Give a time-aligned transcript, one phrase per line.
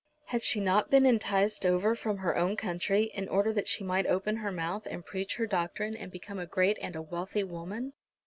[0.29, 4.07] Had she not been enticed over from her own country in order that she might
[4.07, 7.93] open her mouth, and preach her doctrine, and become a great and a wealthy woman?